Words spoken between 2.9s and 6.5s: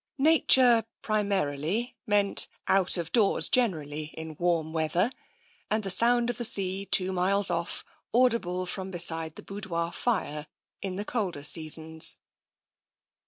of doors generally, in warm weather, and the sound of the